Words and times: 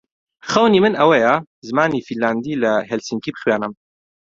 خەونی 0.49 0.79
من 0.83 0.93
ئەوەیە 0.99 1.33
زمانی 1.69 2.05
فینلاندی 2.07 2.59
لە 2.63 2.73
هێلسینکی 2.89 3.33
بخوێنم. 3.33 3.73